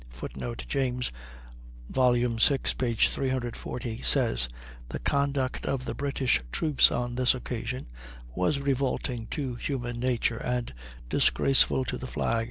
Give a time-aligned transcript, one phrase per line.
[0.09, 1.11] [Footnote: James
[1.87, 4.49] (vi, 340) says:
[4.89, 7.85] The conduct of the British troops on this occasion
[8.33, 10.73] was "revolting to human nature" and
[11.07, 12.39] "disgraceful to the flag."